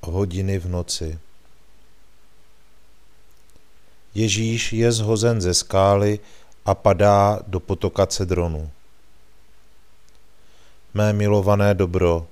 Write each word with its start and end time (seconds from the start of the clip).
hodiny 0.00 0.58
v 0.58 0.68
noci. 0.68 1.18
Ježíš 4.14 4.72
je 4.72 4.92
zhozen 4.92 5.40
ze 5.40 5.54
skály 5.54 6.20
a 6.64 6.74
padá 6.74 7.40
do 7.46 7.60
potoka 7.60 8.06
Cedronu. 8.06 8.70
Mé 10.94 11.12
milované 11.12 11.74
dobro, 11.74 12.26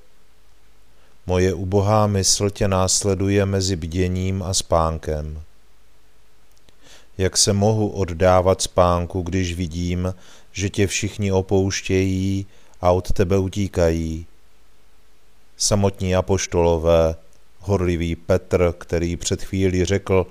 moje 1.27 1.55
ubohá 1.55 2.07
mysl 2.07 2.51
tě 2.51 2.69
následuje 2.69 3.47
mezi 3.47 3.77
bděním 3.77 4.43
a 4.43 4.55
spánkem. 4.55 5.43
Jak 7.19 7.37
se 7.37 7.53
mohu 7.53 7.89
oddávat 7.89 8.63
spánku, 8.63 9.23
když 9.23 9.55
vidím, 9.55 10.15
že 10.53 10.71
tě 10.71 10.87
všichni 10.87 11.33
opouštějí 11.33 12.47
a 12.81 12.91
od 12.91 13.13
tebe 13.13 13.39
utíkají? 13.39 14.27
samotní 15.57 16.17
apoštolové, 16.17 17.15
horlivý 17.69 18.17
Petr, 18.17 18.75
který 18.79 19.17
před 19.17 19.43
chvílí 19.43 19.85
řekl, 19.85 20.27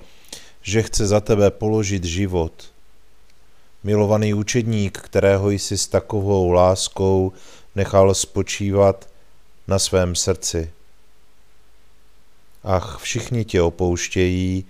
že 0.62 0.82
chce 0.82 1.06
za 1.06 1.20
tebe 1.20 1.50
položit 1.50 2.04
život. 2.04 2.70
Milovaný 3.84 4.34
učedník, 4.34 4.98
kterého 4.98 5.50
jsi 5.50 5.78
s 5.78 5.88
takovou 5.88 6.50
láskou 6.50 7.32
nechal 7.74 8.14
spočívat 8.14 9.08
na 9.68 9.78
svém 9.78 10.14
srdci. 10.14 10.70
Ach, 12.64 12.98
všichni 13.00 13.44
tě 13.44 13.62
opouštějí 13.62 14.64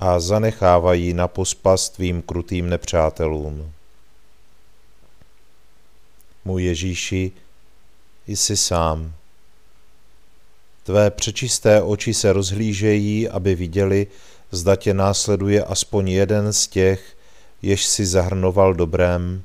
a 0.00 0.20
zanechávají 0.20 1.14
na 1.14 1.28
pospas 1.28 1.88
tvým 1.88 2.22
krutým 2.22 2.68
nepřátelům. 2.68 3.72
Můj 6.44 6.64
Ježíši, 6.64 7.32
jsi 8.26 8.56
sám. 8.56 9.14
Tvé 10.84 11.10
přečisté 11.10 11.82
oči 11.82 12.14
se 12.14 12.32
rozhlížejí, 12.32 13.28
aby 13.28 13.54
viděli, 13.54 14.06
zda 14.50 14.76
tě 14.76 14.94
následuje 14.94 15.64
aspoň 15.64 16.08
jeden 16.08 16.52
z 16.52 16.66
těch, 16.66 17.16
jež 17.62 17.84
si 17.84 18.06
zahrnoval 18.06 18.74
dobrém, 18.74 19.42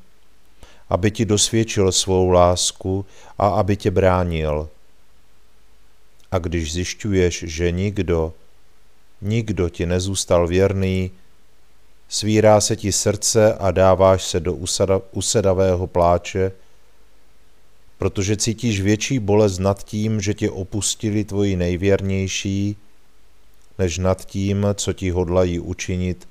aby 0.89 1.11
ti 1.11 1.25
dosvědčil 1.25 1.91
svou 1.91 2.29
lásku 2.29 3.05
a 3.37 3.47
aby 3.47 3.77
tě 3.77 3.91
bránil. 3.91 4.69
A 6.31 6.37
když 6.37 6.73
zjišťuješ, 6.73 7.43
že 7.47 7.71
nikdo, 7.71 8.33
nikdo 9.21 9.69
ti 9.69 9.85
nezůstal 9.85 10.47
věrný, 10.47 11.11
svírá 12.09 12.61
se 12.61 12.75
ti 12.75 12.91
srdce 12.91 13.53
a 13.53 13.71
dáváš 13.71 14.23
se 14.23 14.39
do 14.39 14.53
usedavého 15.11 15.87
pláče, 15.87 16.51
protože 17.99 18.37
cítíš 18.37 18.81
větší 18.81 19.19
bolest 19.19 19.59
nad 19.59 19.83
tím, 19.83 20.21
že 20.21 20.33
tě 20.33 20.49
opustili 20.51 21.23
tvoji 21.23 21.55
nejvěrnější, 21.55 22.77
než 23.77 23.97
nad 23.97 24.25
tím, 24.25 24.67
co 24.73 24.93
ti 24.93 25.09
hodlají 25.09 25.59
učinit 25.59 26.27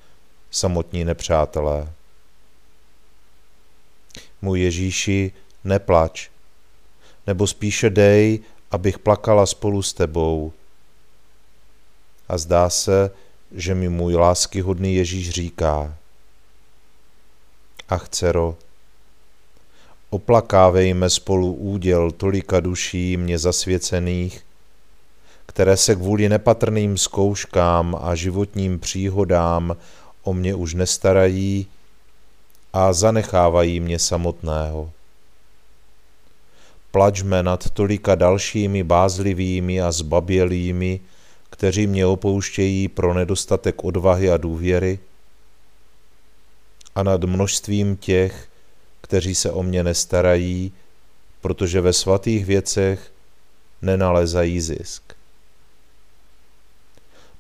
samotní 0.51 1.05
nepřátelé. 1.05 1.93
Můj 4.43 4.61
Ježíši, 4.61 5.33
neplač, 5.65 6.29
nebo 7.27 7.47
spíše 7.47 7.91
dej, 7.91 8.41
abych 8.71 8.99
plakala 8.99 9.47
spolu 9.47 9.83
s 9.83 9.93
tebou. 9.93 10.53
A 12.29 12.39
zdá 12.39 12.71
se, 12.71 13.11
že 13.53 13.75
mi 13.75 13.89
můj 13.89 14.15
láskyhodný 14.15 14.95
Ježíš 14.95 15.31
říká, 15.31 15.97
ach, 17.89 18.09
dcero, 18.09 18.57
Oplakávejme 20.11 21.11
spolu 21.11 21.53
úděl 21.53 22.11
tolika 22.11 22.61
duší 22.61 23.17
mě 23.17 23.39
zasvěcených, 23.39 24.45
které 25.47 25.77
se 25.77 25.95
kvůli 25.95 26.29
nepatrným 26.29 26.99
zkouškám 26.99 27.99
a 28.03 28.15
životním 28.15 28.79
příhodám 28.79 29.77
o 30.23 30.35
mě 30.35 30.55
už 30.55 30.75
nestarají 30.75 31.67
a 32.73 32.93
zanechávají 32.93 33.81
mě 33.81 33.99
samotného. 33.99 34.91
Plačme 36.91 37.43
nad 37.43 37.71
tolika 37.71 38.15
dalšími 38.15 38.85
bázlivými 38.85 39.81
a 39.81 39.93
zbabělými, 39.93 41.01
kteří 41.51 41.87
mě 41.87 42.07
opouštějí 42.07 42.89
pro 42.89 43.15
nedostatek 43.15 43.85
odvahy 43.85 44.31
a 44.31 44.37
důvěry, 44.37 44.99
a 46.95 47.03
nad 47.03 47.25
množstvím 47.25 47.97
těch, 47.97 48.49
kteří 49.09 49.35
se 49.35 49.51
o 49.51 49.63
mě 49.63 49.83
nestarají, 49.83 50.73
protože 51.41 51.81
ve 51.81 51.93
svatých 51.93 52.47
věcech 52.47 53.13
nenalezají 53.83 54.61
zisk. 54.61 55.03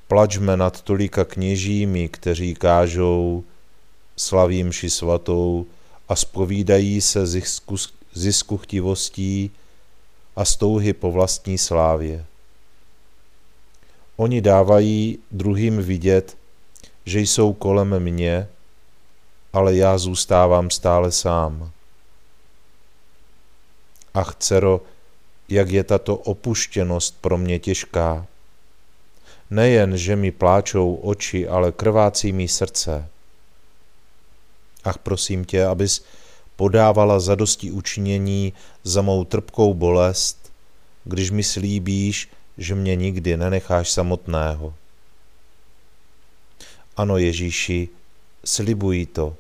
Plačme 0.08 0.56
nad 0.56 0.82
tolika 0.82 1.24
kněžími, 1.24 2.08
kteří 2.08 2.54
kážou, 2.54 3.44
slaví 4.16 4.64
mši 4.64 4.90
svatou 4.90 5.66
a 6.08 6.16
spovídají 6.16 7.00
se 7.00 7.26
zisku, 7.26 7.76
zisku 8.14 8.56
chtivostí 8.56 9.50
a 10.36 10.44
stouhy 10.44 10.92
po 10.92 11.12
vlastní 11.12 11.58
slávě. 11.58 12.24
Oni 14.16 14.40
dávají 14.40 15.18
druhým 15.30 15.82
vidět, 15.82 16.36
že 17.04 17.20
jsou 17.20 17.52
kolem 17.52 18.00
mě, 18.00 18.48
ale 19.52 19.76
já 19.76 19.98
zůstávám 19.98 20.70
stále 20.70 21.12
sám. 21.12 21.70
Ach, 24.14 24.34
dcero, 24.38 24.80
jak 25.48 25.70
je 25.70 25.84
tato 25.84 26.16
opuštěnost 26.16 27.20
pro 27.20 27.38
mě 27.38 27.58
těžká. 27.58 28.26
Nejen, 29.50 29.96
že 29.96 30.16
mi 30.16 30.30
pláčou 30.32 30.94
oči, 30.94 31.48
ale 31.48 31.72
krvácí 31.72 32.32
mi 32.32 32.48
srdce. 32.48 33.08
Ach, 34.84 34.98
prosím 34.98 35.44
tě, 35.44 35.66
abys 35.66 36.04
podávala 36.56 37.20
zadosti 37.20 37.70
učinění 37.70 38.52
za 38.84 39.02
mou 39.02 39.24
trpkou 39.24 39.74
bolest, 39.74 40.52
když 41.04 41.30
mi 41.30 41.42
slíbíš, 41.42 42.28
že 42.58 42.74
mě 42.74 42.96
nikdy 42.96 43.36
nenecháš 43.36 43.90
samotného. 43.90 44.74
Ano, 46.96 47.18
Ježíši, 47.18 47.88
slibuji 48.44 49.06
to. 49.06 49.36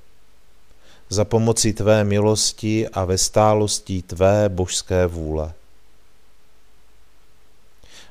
Za 1.08 1.24
pomoci 1.24 1.72
tvé 1.72 2.04
milosti 2.04 2.88
a 2.88 3.04
ve 3.04 3.18
stálosti 3.18 4.02
tvé 4.02 4.48
božské 4.48 5.06
vůle. 5.06 5.52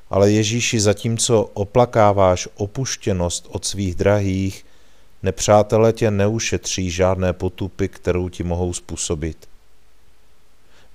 Ale 0.09 0.31
Ježíši, 0.31 0.79
zatímco 0.79 1.43
oplakáváš 1.53 2.47
opuštěnost 2.55 3.47
od 3.51 3.65
svých 3.65 3.95
drahých, 3.95 4.65
nepřátelé 5.23 5.93
tě 5.93 6.11
neušetří 6.11 6.91
žádné 6.91 7.33
potupy, 7.33 7.87
kterou 7.87 8.29
ti 8.29 8.43
mohou 8.43 8.73
způsobit. 8.73 9.47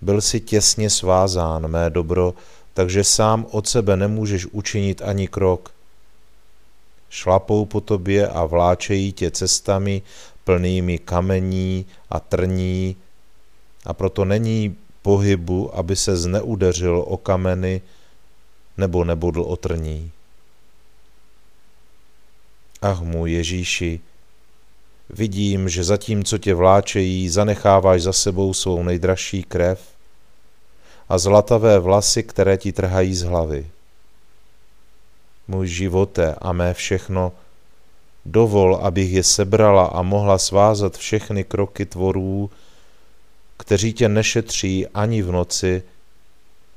Byl 0.01 0.21
si 0.21 0.41
těsně 0.41 0.91
svázán, 0.91 1.69
mé 1.69 1.91
dobro, 1.91 2.35
takže 2.75 3.05
sám 3.05 3.47
od 3.51 3.69
sebe 3.69 3.97
nemůžeš 3.97 4.47
učinit 4.47 5.03
ani 5.03 5.29
krok. 5.29 5.71
Šlapou 7.13 7.65
po 7.65 7.81
tobě 7.81 8.29
a 8.29 8.45
vláčejí 8.45 9.13
tě 9.13 9.31
cestami 9.31 10.03
plnými 10.45 10.99
kamení 10.99 11.87
a 12.11 12.21
trní 12.21 12.97
a 13.85 13.93
proto 13.93 14.25
není 14.25 14.77
pohybu, 15.03 15.77
aby 15.77 15.97
se 15.97 16.17
zneudeřil 16.17 17.05
o 17.07 17.17
kameny 17.17 17.81
nebo 18.77 19.05
nebodl 19.05 19.43
o 19.43 19.57
trní. 19.57 20.11
Ach 22.83 23.01
můj 23.01 23.33
Ježíši, 23.33 24.01
vidím, 25.11 25.69
že 25.69 25.85
zatímco 25.85 26.39
tě 26.39 26.55
vláčejí, 26.55 27.29
zanecháváš 27.29 28.03
za 28.03 28.13
sebou 28.13 28.55
svou 28.55 28.83
nejdražší 28.83 29.43
krev 29.43 29.81
a 31.09 31.19
zlatavé 31.19 31.79
vlasy, 31.79 32.23
které 32.23 32.57
ti 32.57 32.73
trhají 32.73 33.15
z 33.15 33.23
hlavy. 33.23 33.67
Můj 35.53 35.69
živote 35.69 36.35
a 36.41 36.53
mé 36.53 36.75
všechno, 36.75 37.33
dovol, 38.25 38.77
abych 38.77 39.13
je 39.13 39.23
sebrala 39.23 39.87
a 39.87 40.03
mohla 40.03 40.39
svázat 40.39 40.97
všechny 40.97 41.45
kroky 41.45 41.87
tvorů, 41.87 42.51
kteří 43.57 43.93
tě 43.93 44.09
nešetří 44.09 44.87
ani 44.87 45.23
v 45.23 45.33
noci, 45.33 45.83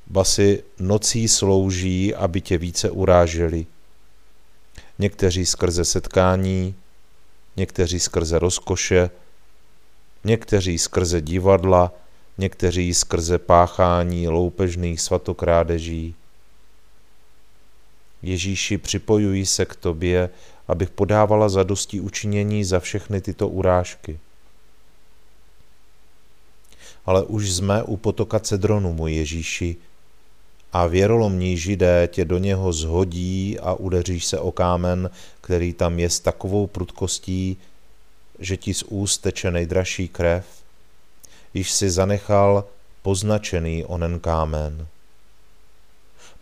ba 0.08 0.24
si 0.24 0.64
nocí 0.80 1.28
slouží, 1.28 2.16
aby 2.16 2.42
tě 2.42 2.58
více 2.58 2.92
uráželi. 2.92 3.66
Někteří 5.00 5.46
skrze 5.46 5.86
setkání, 5.86 6.76
někteří 7.56 8.00
skrze 8.00 8.40
rozkoše, 8.40 9.10
někteří 10.24 10.78
skrze 10.78 11.22
divadla, 11.22 11.92
někteří 12.38 12.94
skrze 12.94 13.38
páchání 13.38 14.28
loupežných 14.28 15.02
svatokrádeží. 15.02 16.16
Ježíši, 18.26 18.78
připojuji 18.78 19.46
se 19.46 19.66
k 19.66 19.76
tobě, 19.76 20.30
abych 20.68 20.90
podávala 20.90 21.50
zadosti 21.50 22.00
učinění 22.00 22.64
za 22.64 22.80
všechny 22.80 23.22
tyto 23.22 23.48
urážky. 23.48 24.20
Ale 27.06 27.24
už 27.24 27.52
jsme 27.52 27.84
u 27.84 27.98
potoka 27.98 28.40
Cedronu, 28.40 28.94
můj 28.94 29.14
Ježíši, 29.14 29.76
a 30.74 30.86
věrolomní 30.86 31.58
židé 31.58 32.08
tě 32.08 32.26
do 32.26 32.38
něho 32.38 32.74
zhodí 32.74 33.60
a 33.60 33.74
udeříš 33.74 34.26
se 34.26 34.40
o 34.40 34.52
kámen, 34.52 35.10
který 35.42 35.74
tam 35.74 36.00
je 36.00 36.10
s 36.10 36.20
takovou 36.20 36.68
prudkostí, 36.68 37.58
že 38.40 38.58
ti 38.58 38.74
z 38.74 38.84
úst 38.84 39.18
teče 39.18 39.52
nejdražší 39.52 40.08
krev, 40.08 40.46
již 41.54 41.72
si 41.72 41.90
zanechal 41.90 42.66
poznačený 43.02 43.86
onen 43.86 44.20
kámen. 44.20 44.88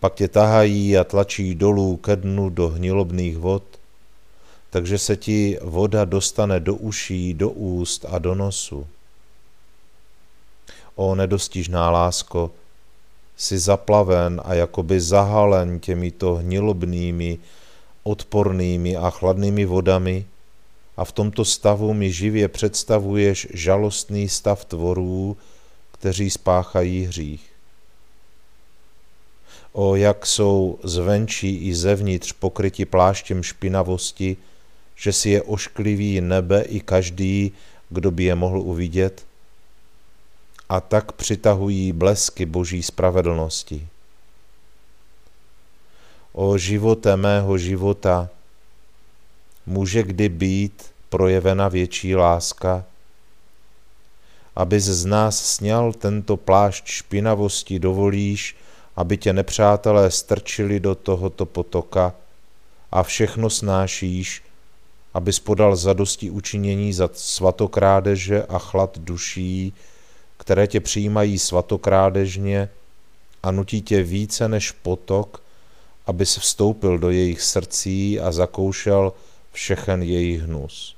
Pak 0.04 0.16
tě 0.16 0.28
tahají 0.28 0.98
a 0.98 1.04
tlačí 1.04 1.56
dolů 1.56 1.98
ke 1.98 2.16
dnu 2.16 2.50
do 2.50 2.70
hnilobných 2.70 3.38
vod, 3.38 3.64
takže 4.70 4.98
se 4.98 5.16
ti 5.18 5.58
voda 5.62 6.06
dostane 6.06 6.60
do 6.60 6.76
uší, 6.76 7.34
do 7.34 7.50
úst 7.50 8.06
a 8.10 8.20
do 8.20 8.36
nosu. 8.36 8.88
O 10.96 11.16
nedostižná 11.16 11.92
lásko, 11.92 12.52
si 13.38 13.60
zaplaven 13.60 14.42
a 14.46 14.54
jakoby 14.54 15.02
zahalen 15.02 15.80
těmito 15.80 16.36
hnilobnými, 16.36 17.40
odpornými 18.04 18.96
a 18.96 19.10
chladnými 19.10 19.66
vodami 19.66 20.26
a 20.98 21.06
v 21.06 21.12
tomto 21.12 21.46
stavu 21.46 21.94
mi 21.94 22.12
živě 22.12 22.48
představuješ 22.48 23.48
žalostný 23.54 24.30
stav 24.30 24.66
tvorů, 24.66 25.38
kteří 25.92 26.30
spáchají 26.30 27.04
hřích. 27.06 27.53
O 29.74 29.96
jak 29.96 30.26
jsou 30.26 30.80
zvenčí 30.84 31.68
i 31.68 31.76
zevnitř 31.76 32.34
pokryti 32.34 32.86
pláštěm 32.86 33.44
špinavosti, 33.44 34.38
že 34.96 35.14
si 35.14 35.30
je 35.30 35.42
ošklivý 35.42 36.22
nebe 36.22 36.62
i 36.62 36.80
každý, 36.80 37.52
kdo 37.90 38.12
by 38.12 38.24
je 38.24 38.36
mohl 38.36 38.60
uvidět, 38.60 39.26
a 40.70 40.82
tak 40.82 41.12
přitahují 41.12 41.92
blesky 41.92 42.46
boží 42.46 42.84
spravedlnosti. 42.84 43.88
O 46.34 46.58
živote 46.58 47.16
mého 47.16 47.58
života, 47.58 48.30
může 49.66 50.04
kdy 50.04 50.30
být 50.30 50.84
projevena 51.10 51.68
větší 51.68 52.16
láska? 52.16 52.86
Abys 54.56 54.84
z 54.84 55.06
nás 55.06 55.46
sněl 55.56 55.94
tento 55.94 56.38
plášť 56.38 56.88
špinavosti, 56.88 57.80
dovolíš, 57.80 58.56
aby 58.96 59.18
tě 59.18 59.34
nepřátelé 59.34 60.12
strčili 60.12 60.80
do 60.80 60.96
tohoto 60.96 61.46
potoka 61.46 62.14
a 62.92 63.04
všechno 63.04 63.50
snášíš, 63.50 64.44
abys 65.14 65.40
podal 65.40 65.76
zadosti 65.76 66.30
učinění 66.30 66.94
za 66.94 67.10
svatokrádeže 67.14 68.44
a 68.44 68.60
chlad 68.60 68.98
duší, 69.00 69.74
které 70.38 70.68
tě 70.68 70.80
přijímají 70.80 71.40
svatokrádežně 71.40 72.70
a 73.44 73.52
nutí 73.52 73.82
tě 73.82 74.04
více 74.04 74.48
než 74.48 74.72
potok, 74.72 75.42
abys 76.06 76.38
vstoupil 76.38 76.98
do 76.98 77.10
jejich 77.10 77.42
srdcí 77.42 78.20
a 78.20 78.32
zakoušel 78.32 79.14
všechen 79.52 80.04
jejich 80.04 80.42
hnus. 80.42 80.96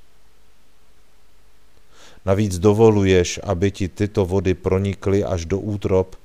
Navíc 2.24 2.58
dovoluješ, 2.58 3.40
aby 3.42 3.70
ti 3.70 3.88
tyto 3.88 4.24
vody 4.26 4.54
pronikly 4.54 5.24
až 5.24 5.44
do 5.44 5.58
útrop, 5.58 6.16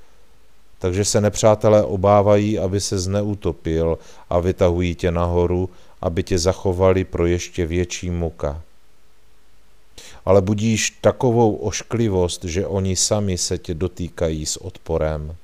takže 0.81 1.05
se 1.05 1.21
nepřátelé 1.21 1.83
obávají, 1.83 2.59
aby 2.59 2.81
se 2.81 3.00
zneutopil 3.00 3.97
a 4.29 4.39
vytahují 4.39 4.95
tě 4.95 5.11
nahoru, 5.11 5.69
aby 6.01 6.23
tě 6.23 6.39
zachovali 6.39 7.03
pro 7.03 7.25
ještě 7.25 7.65
větší 7.65 8.09
muka 8.09 8.61
ale 10.25 10.41
budíš 10.41 10.89
takovou 11.01 11.55
ošklivost, 11.55 12.43
že 12.43 12.67
oni 12.67 12.95
sami 12.95 13.38
se 13.38 13.57
tě 13.57 13.73
dotýkají 13.73 14.45
s 14.45 14.57
odporem. 14.57 15.35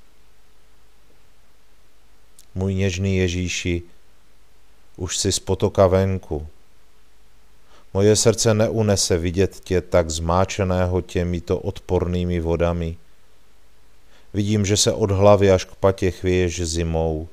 Můj 2.56 2.76
něžný 2.76 3.18
Ježíši, 3.18 3.82
už 4.98 5.18
si 5.18 5.32
z 5.32 5.40
potoka 5.40 5.88
venku. 5.88 6.48
Moje 7.94 8.16
srdce 8.16 8.54
neunese 8.54 9.18
vidět 9.18 9.60
tě 9.60 9.82
tak 9.82 10.10
zmáčeného 10.10 11.02
těmito 11.02 11.60
odpornými 11.60 12.40
vodami. 12.40 12.98
Vidím, 14.38 14.66
že 14.66 14.78
se 14.78 14.94
od 14.94 15.12
hlavy 15.12 15.52
až 15.52 15.66
k 15.66 15.76
patě 15.76 16.12
chvěješ 16.12 16.62
zimou. 16.62 17.28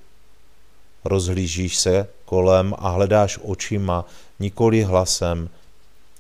Rozhlížíš 1.05 1.77
se 1.77 2.09
kolem 2.25 2.75
a 2.79 2.89
hledáš 2.89 3.39
očima, 3.43 4.05
nikoli 4.41 4.83
hlasem, 4.83 5.51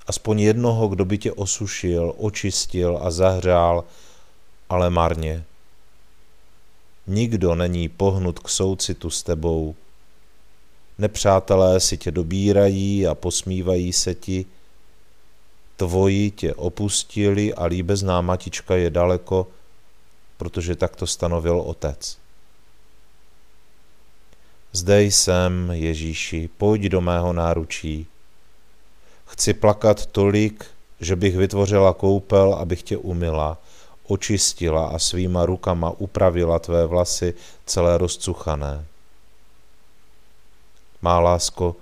aspoň 0.06 0.40
jednoho, 0.40 0.88
kdo 0.88 1.04
by 1.04 1.18
tě 1.18 1.32
osušil, 1.32 2.14
očistil 2.18 2.98
a 3.02 3.10
zahřál, 3.10 3.84
ale 4.68 4.90
marně. 4.90 5.44
Nikdo 7.06 7.54
není 7.54 7.88
pohnut 7.88 8.38
k 8.38 8.48
soucitu 8.48 9.10
s 9.10 9.22
tebou. 9.22 9.74
nepřátelé 10.98 11.80
si 11.80 11.96
tě 11.96 12.10
dobírají 12.10 13.06
a 13.06 13.14
posmívají 13.14 13.92
se 13.92 14.14
ti, 14.14 14.46
tvoji 15.76 16.30
tě 16.30 16.54
opustili 16.54 17.54
a 17.54 17.64
líbezná 17.64 18.20
matička 18.20 18.76
je 18.76 18.90
daleko, 18.90 19.46
protože 20.36 20.76
tak 20.76 20.96
to 20.96 21.06
stanovil 21.06 21.60
otec. 21.60 22.18
Zde 24.72 25.02
jsem, 25.02 25.70
Ježíši, 25.72 26.48
pojď 26.58 26.82
do 26.82 27.00
mého 27.00 27.32
náručí. 27.32 28.06
Chci 29.26 29.54
plakat 29.54 30.06
tolik, 30.06 30.66
že 31.00 31.16
bych 31.16 31.36
vytvořila 31.36 31.92
koupel, 31.92 32.54
abych 32.54 32.82
tě 32.82 32.96
umila, 32.96 33.58
očistila 34.06 34.86
a 34.86 34.98
svýma 34.98 35.46
rukama 35.46 35.90
upravila 35.90 36.58
tvé 36.58 36.86
vlasy 36.86 37.34
celé 37.66 37.98
rozcuchané. 37.98 38.84
Má 41.02 41.20
lásko, 41.20 41.76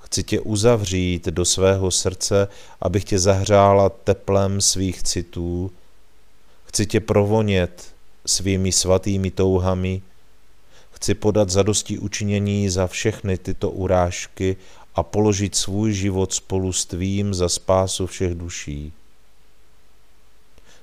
chci 0.00 0.22
tě 0.22 0.40
uzavřít 0.40 1.26
do 1.26 1.44
svého 1.44 1.90
srdce, 1.90 2.48
abych 2.80 3.04
tě 3.04 3.18
zahřála 3.18 3.88
teplem 3.88 4.60
svých 4.60 5.02
citů, 5.02 5.70
chci 6.72 6.86
tě 6.86 7.00
provonět 7.00 7.94
svými 8.26 8.72
svatými 8.72 9.30
touhami, 9.30 10.02
chci 10.90 11.14
podat 11.14 11.50
zadosti 11.50 11.98
učinění 11.98 12.68
za 12.68 12.86
všechny 12.86 13.38
tyto 13.38 13.70
urážky 13.70 14.56
a 14.94 15.02
položit 15.02 15.54
svůj 15.54 15.92
život 15.92 16.32
spolu 16.32 16.72
s 16.72 16.84
tvým 16.84 17.34
za 17.34 17.48
spásu 17.48 18.06
všech 18.06 18.34
duší. 18.34 18.92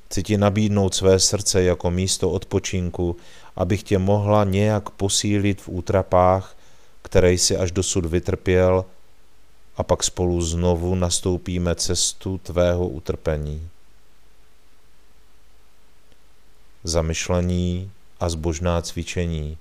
Chci 0.05 0.23
ti 0.23 0.37
nabídnout 0.37 0.95
své 0.95 1.19
srdce 1.19 1.63
jako 1.63 1.91
místo 1.91 2.29
odpočinku, 2.29 3.15
abych 3.55 3.83
tě 3.83 3.97
mohla 3.97 4.43
nějak 4.43 4.89
posílit 4.89 5.61
v 5.61 5.69
útrapách, 5.69 6.57
které 7.01 7.33
jsi 7.33 7.57
až 7.57 7.71
dosud 7.71 8.05
vytrpěl, 8.05 8.85
a 9.77 9.83
pak 9.83 10.03
spolu 10.03 10.41
znovu 10.41 10.95
nastoupíme 10.95 11.75
cestu 11.75 12.37
tvého 12.37 12.87
utrpení. 12.87 13.69
Zamyšlení 16.83 17.91
a 18.19 18.29
zbožná 18.29 18.81
cvičení. 18.81 19.57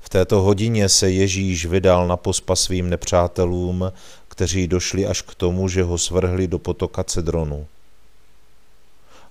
V 0.00 0.08
této 0.08 0.42
hodině 0.42 0.88
se 0.88 1.10
Ježíš 1.10 1.66
vydal 1.66 2.06
na 2.06 2.16
pospa 2.16 2.56
svým 2.56 2.90
nepřátelům, 2.90 3.92
kteří 4.28 4.66
došli 4.66 5.06
až 5.06 5.22
k 5.22 5.34
tomu, 5.34 5.68
že 5.68 5.82
ho 5.82 5.98
svrhli 5.98 6.46
do 6.46 6.58
potoka 6.58 7.04
Cedronu. 7.04 7.66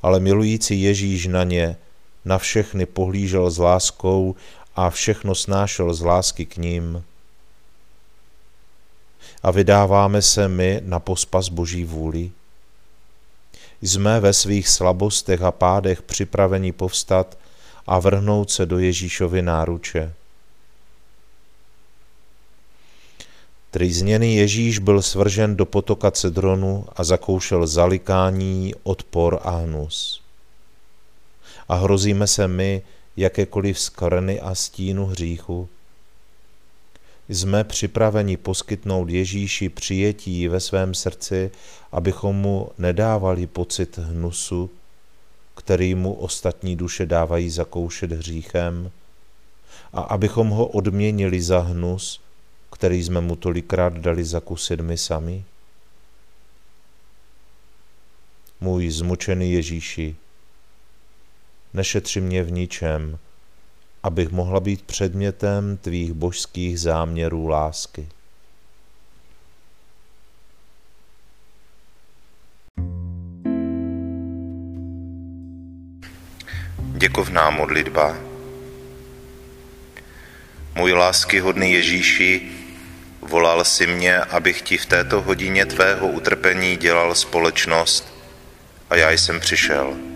Ale 0.02 0.20
milující 0.20 0.82
Ježíš 0.82 1.28
na 1.28 1.44
ně, 1.44 1.78
na 2.26 2.38
všechny 2.38 2.86
pohlížel 2.86 3.52
s 3.52 3.58
láskou 3.58 4.36
a 4.76 4.90
všechno 4.90 5.36
snášel 5.36 5.94
z 5.94 6.02
lásky 6.02 6.46
k 6.46 6.58
ním. 6.58 7.04
A 9.44 9.52
vydáváme 9.52 10.22
se 10.22 10.48
my 10.48 10.82
na 10.86 11.00
pospas 11.00 11.50
Boží 11.50 11.86
vůli. 11.86 12.32
Jsme 13.86 14.20
ve 14.20 14.34
svých 14.34 14.70
slabostech 14.70 15.42
a 15.42 15.52
pádech 15.52 16.02
připraveni 16.02 16.72
povstat 16.72 17.38
a 17.88 18.00
vrhnout 18.00 18.52
se 18.52 18.66
do 18.66 18.80
Ježíšovy 18.80 19.42
náruče. 19.42 20.14
Trýzněný 23.72 24.36
Ježíš 24.36 24.80
byl 24.80 25.02
svržen 25.02 25.56
do 25.56 25.66
potoka 25.66 26.12
Cedronu 26.12 26.86
a 26.96 27.04
zakoušel 27.04 27.68
zalikání, 27.68 28.74
odpor 28.84 29.40
a 29.44 29.50
hnus. 29.50 30.22
A 31.70 31.76
hrozíme 31.76 32.28
se 32.28 32.48
my 32.48 32.82
jakékoliv 33.18 33.80
skrny 33.80 34.42
a 34.42 34.56
stínu 34.56 35.06
hříchu. 35.06 35.70
Jsme 37.30 37.64
připraveni 37.64 38.38
poskytnout 38.38 39.10
Ježíši 39.10 39.70
přijetí 39.70 40.48
ve 40.48 40.60
svém 40.60 40.94
srdci, 40.94 41.52
abychom 41.92 42.36
mu 42.36 42.70
nedávali 42.78 43.48
pocit 43.48 43.98
hnusu, 43.98 44.70
který 45.56 45.96
mu 45.96 46.14
ostatní 46.14 46.76
duše 46.76 47.06
dávají 47.06 47.50
zakoušet 47.50 48.12
hříchem, 48.12 48.92
a 49.94 50.02
abychom 50.02 50.50
ho 50.50 50.68
odměnili 50.68 51.42
za 51.42 51.60
hnus, 51.60 52.22
který 52.72 53.04
jsme 53.04 53.22
mu 53.22 53.36
tolikrát 53.36 53.94
dali 53.94 54.24
zakusit 54.24 54.80
my 54.80 54.98
sami? 54.98 55.44
Můj 58.62 58.90
zmučený 58.90 59.52
Ježíši, 59.52 60.16
nešetři 61.74 62.22
mě 62.22 62.44
v 62.44 62.52
ničem, 62.52 63.18
abych 64.06 64.32
mohla 64.32 64.60
být 64.60 64.82
předmětem 64.82 65.78
tvých 65.78 66.14
božských 66.14 66.80
záměrů 66.80 67.48
lásky. 67.48 68.08
Děkovná 76.98 77.50
modlitba. 77.50 78.18
Můj 80.76 80.94
láskyhodný 80.94 81.74
Ježíši, 81.74 82.52
volal 83.22 83.66
si 83.66 83.88
mě, 83.88 84.18
abych 84.18 84.62
ti 84.62 84.78
v 84.78 84.86
této 84.86 85.22
hodině 85.22 85.66
tvého 85.66 86.08
utrpení 86.08 86.78
dělal 86.78 87.16
společnost 87.16 88.14
a 88.90 88.96
já 88.96 89.12
jsem 89.12 89.40
přišel. 89.40 90.15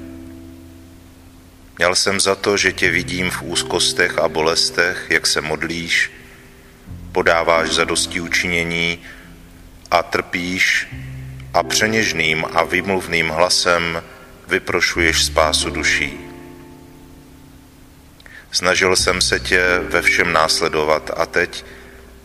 Měl 1.80 1.96
jsem 1.96 2.20
za 2.20 2.36
to, 2.36 2.58
že 2.58 2.74
tě 2.74 2.90
vidím 2.90 3.30
v 3.30 3.42
úzkostech 3.42 4.18
a 4.18 4.28
bolestech, 4.28 5.06
jak 5.10 5.28
se 5.28 5.42
modlíš, 5.42 6.12
podáváš 7.12 7.70
za 7.70 7.84
dosti 7.84 8.22
učinění 8.22 9.00
a 9.92 10.04
trpíš 10.04 10.88
a 11.54 11.64
přeněžným 11.64 12.46
a 12.54 12.64
vymluvným 12.64 13.30
hlasem 13.30 14.04
vyprošuješ 14.48 15.26
spásu 15.26 15.70
duší. 15.70 16.14
Snažil 18.52 18.96
jsem 18.96 19.22
se 19.22 19.40
tě 19.40 19.64
ve 19.90 20.02
všem 20.02 20.34
následovat 20.34 21.12
a 21.18 21.26
teď, 21.26 21.66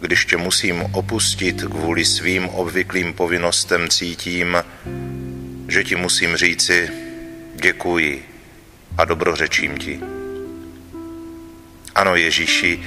když 0.00 0.24
tě 0.24 0.36
musím 0.36 0.82
opustit 0.82 1.62
kvůli 1.62 2.04
svým 2.04 2.48
obvyklým 2.48 3.12
povinnostem, 3.12 3.88
cítím, 3.88 4.64
že 5.68 5.84
ti 5.84 5.96
musím 5.96 6.36
říci 6.36 6.90
děkuji 7.54 8.33
a 8.98 9.04
dobrořečím 9.04 9.78
ti. 9.78 10.00
Ano, 11.94 12.16
Ježíši, 12.16 12.82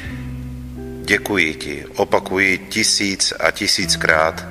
děkuji 1.01 1.53
ti, 1.53 1.85
opakuji 1.95 2.57
tisíc 2.57 3.33
a 3.39 3.51
tisíckrát 3.51 4.45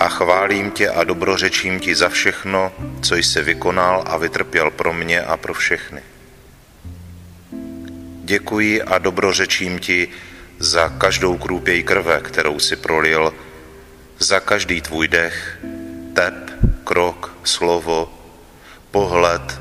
a 0.00 0.08
chválím 0.08 0.70
tě 0.70 0.90
a 0.90 1.04
dobrořečím 1.04 1.80
ti 1.80 1.94
za 1.94 2.08
všechno, 2.08 2.72
co 3.02 3.16
jsi 3.16 3.42
vykonal 3.42 4.04
a 4.06 4.16
vytrpěl 4.16 4.70
pro 4.70 4.92
mě 4.92 5.22
a 5.22 5.36
pro 5.36 5.54
všechny. 5.54 6.02
Děkuji 8.24 8.82
a 8.82 8.98
dobrořečím 8.98 9.78
ti 9.78 10.08
za 10.58 10.88
každou 10.88 11.38
krůpěj 11.38 11.82
krve, 11.82 12.20
kterou 12.20 12.58
si 12.58 12.76
prolil, 12.76 13.34
za 14.18 14.40
každý 14.40 14.80
tvůj 14.80 15.08
dech, 15.08 15.58
tep, 16.14 16.50
krok, 16.84 17.36
slovo, 17.44 18.12
pohled, 18.90 19.60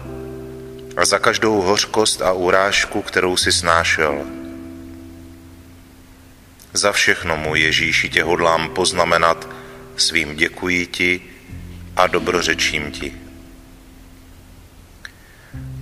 a 1.00 1.06
za 1.06 1.20
každou 1.20 1.62
hořkost 1.62 2.22
a 2.22 2.32
urážku, 2.32 3.02
kterou 3.02 3.38
si 3.38 3.52
snášel. 3.52 4.26
Za 6.74 6.92
všechno, 6.92 7.38
můj 7.38 7.60
Ježíši, 7.60 8.10
tě 8.10 8.24
hodlám 8.24 8.70
poznamenat 8.70 9.48
svým 9.98 10.36
děkuji 10.36 10.86
ti 10.86 11.22
a 11.96 12.08
dobrořečím 12.08 12.92
ti. 12.92 13.14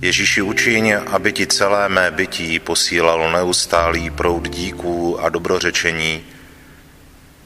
Ježíši 0.00 0.42
učiň, 0.42 0.94
aby 1.06 1.32
ti 1.32 1.46
celé 1.46 1.88
mé 1.88 2.10
bytí 2.10 2.58
posílalo 2.58 3.32
neustálý 3.32 4.10
proud 4.10 4.48
díků 4.48 5.20
a 5.20 5.28
dobrořečení, 5.28 6.24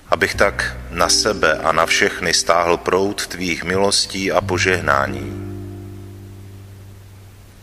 abych 0.09 0.35
tak 0.35 0.77
na 0.91 1.09
sebe 1.09 1.59
a 1.59 1.73
na 1.73 1.87
všechny 1.87 2.35
stáhl 2.35 2.77
proud 2.77 3.27
tvých 3.27 3.65
milostí 3.65 4.33
a 4.33 4.41
požehnání 4.41 5.42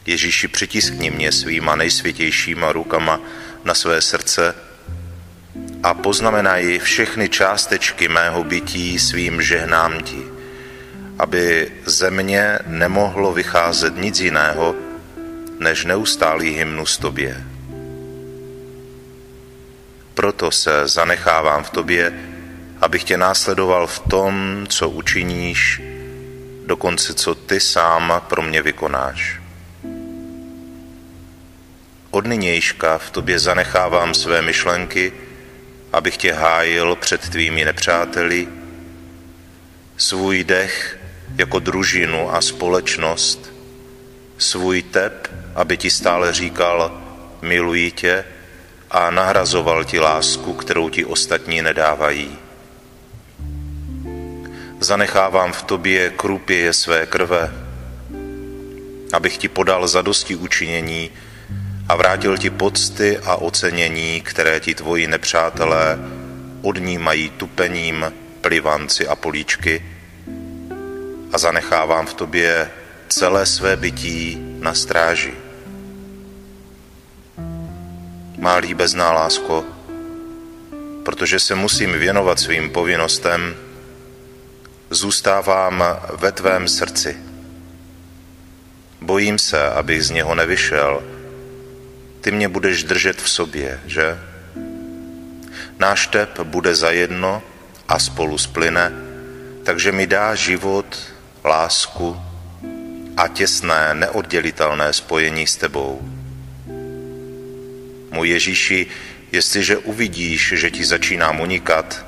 Ježíši, 0.06 0.48
přitiskni 0.48 1.12
mě 1.12 1.32
svýma 1.32 1.76
nejsvětějšíma 1.76 2.72
rukama 2.72 3.20
na 3.64 3.74
své 3.74 4.02
srdce 4.02 4.56
a 5.84 5.94
poznamenaj 5.94 6.80
všechny 6.80 7.30
částečky 7.30 8.08
mého 8.08 8.44
bytí 8.44 9.00
svým 9.00 9.42
žehnám 9.42 10.00
ti, 10.00 10.24
aby 11.20 11.72
ze 11.86 12.12
mě 12.12 12.60
nemohlo 12.66 13.34
vycházet 13.34 13.98
nic 13.98 14.20
jiného, 14.20 14.76
než 15.60 15.86
neustálý 15.86 16.50
hymnus 16.50 16.98
tobě. 16.98 17.44
Proto 20.14 20.52
se 20.52 20.88
zanechávám 20.88 21.64
v 21.64 21.70
tobě, 21.70 22.14
abych 22.82 23.04
tě 23.04 23.18
následoval 23.18 23.88
v 23.88 24.00
tom, 24.00 24.66
co 24.70 24.90
učiníš, 24.90 25.82
dokonce 26.66 27.14
co 27.14 27.36
ty 27.36 27.60
sám 27.60 28.22
pro 28.30 28.42
mě 28.42 28.62
vykonáš. 28.62 29.39
Od 32.20 32.28
nynějška 32.28 32.98
v 32.98 33.12
tobě 33.12 33.40
zanechávám 33.40 34.14
své 34.14 34.42
myšlenky, 34.42 35.14
abych 35.94 36.18
tě 36.18 36.34
hájil 36.34 36.96
před 36.96 37.30
tvými 37.30 37.66
nepřáteli, 37.66 38.48
svůj 39.98 40.44
dech 40.44 41.00
jako 41.38 41.60
družinu 41.60 42.36
a 42.36 42.42
společnost, 42.42 43.54
svůj 44.38 44.82
tep, 44.82 45.32
aby 45.56 45.78
ti 45.78 45.90
stále 45.90 46.34
říkal, 46.34 47.02
miluji 47.42 47.92
tě, 47.92 48.26
a 48.92 49.12
nahrazoval 49.12 49.84
ti 49.84 50.00
lásku, 50.00 50.54
kterou 50.54 50.90
ti 50.90 51.06
ostatní 51.06 51.62
nedávají. 51.62 52.38
Zanechávám 54.80 55.52
v 55.52 55.64
tobě 55.64 56.10
krupěje 56.10 56.74
své 56.74 57.06
krve, 57.06 57.54
abych 59.14 59.38
ti 59.38 59.48
podal 59.48 59.88
zadosti 59.88 60.36
učinění 60.36 61.12
a 61.90 61.96
vrátil 61.96 62.38
ti 62.38 62.50
pocty 62.50 63.18
a 63.18 63.36
ocenění, 63.36 64.22
které 64.22 64.60
ti 64.60 64.76
tvoji 64.76 65.08
nepřátelé 65.08 66.00
odnímají 66.62 67.30
tupením, 67.30 68.14
plivanci 68.42 69.08
a 69.08 69.16
políčky 69.16 69.86
a 71.32 71.38
zanechávám 71.38 72.06
v 72.06 72.14
tobě 72.14 72.72
celé 73.08 73.46
své 73.46 73.76
bytí 73.76 74.38
na 74.60 74.74
stráži. 74.74 75.34
Má 78.38 78.56
líbezná 78.56 79.12
lásko, 79.12 79.66
protože 81.06 81.40
se 81.40 81.56
musím 81.56 81.94
věnovat 81.94 82.40
svým 82.40 82.70
povinnostem, 82.70 83.56
zůstávám 84.90 85.84
ve 86.14 86.32
tvém 86.32 86.68
srdci. 86.68 87.18
Bojím 89.02 89.40
se, 89.40 89.70
abych 89.70 90.04
z 90.04 90.10
něho 90.10 90.36
nevyšel. 90.36 91.19
Ty 92.22 92.32
mě 92.32 92.50
budeš 92.50 92.84
držet 92.84 93.22
v 93.22 93.30
sobě, 93.30 93.80
že? 93.86 94.20
Náš 95.80 96.08
tep 96.08 96.40
bude 96.40 96.76
zajedno 96.76 97.44
a 97.88 98.00
spolu 98.00 98.38
splyne, 98.38 98.92
takže 99.64 99.92
mi 99.92 100.08
dá 100.08 100.36
život, 100.36 100.98
lásku 101.46 102.22
a 103.18 103.28
těsné, 103.28 103.94
neoddělitelné 103.94 104.94
spojení 104.94 105.48
s 105.48 105.56
tebou. 105.56 106.02
Můj 108.12 108.30
Ježíši, 108.30 108.88
jestliže 109.32 109.78
uvidíš, 109.78 110.54
že 110.56 110.72
ti 110.72 110.86
začínám 110.86 111.40
unikat, 111.40 112.06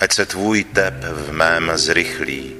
ať 0.00 0.12
se 0.12 0.26
tvůj 0.26 0.64
tep 0.64 0.94
v 1.04 1.32
mém 1.32 1.72
zrychlí, 1.74 2.52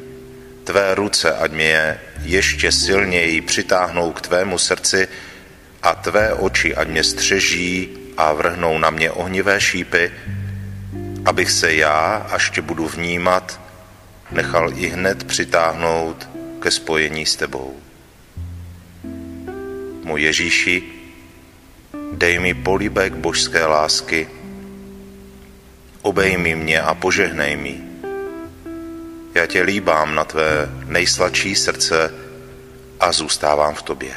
tvé 0.64 0.94
ruce, 0.94 1.32
ať 1.36 1.52
mě 1.52 2.00
ještě 2.22 2.72
silněji 2.72 3.40
přitáhnou 3.40 4.12
k 4.12 4.20
tvému 4.20 4.58
srdci 4.58 5.08
a 5.84 5.94
tvé 5.94 6.32
oči, 6.32 6.74
ať 6.74 6.88
mě 6.88 7.04
střeží 7.04 7.88
a 8.16 8.32
vrhnou 8.32 8.78
na 8.78 8.90
mě 8.90 9.10
ohnivé 9.10 9.60
šípy, 9.60 10.12
abych 11.24 11.50
se 11.50 11.74
já, 11.74 12.26
až 12.30 12.50
tě 12.50 12.62
budu 12.62 12.88
vnímat, 12.88 13.60
nechal 14.30 14.72
i 14.72 14.86
hned 14.88 15.24
přitáhnout 15.24 16.28
ke 16.60 16.70
spojení 16.70 17.26
s 17.26 17.36
tebou. 17.36 17.76
Můj 20.04 20.22
Ježíši, 20.22 20.82
dej 22.12 22.38
mi 22.38 22.54
políbek 22.54 23.14
božské 23.14 23.66
lásky, 23.66 24.28
obejmi 26.02 26.54
mě 26.54 26.80
a 26.80 26.94
požehnej 26.94 27.56
mi. 27.56 27.80
Já 29.34 29.46
tě 29.46 29.62
líbám 29.62 30.14
na 30.14 30.24
tvé 30.24 30.68
nejsladší 30.86 31.54
srdce 31.54 32.14
a 33.00 33.12
zůstávám 33.12 33.74
v 33.74 33.82
tobě. 33.82 34.14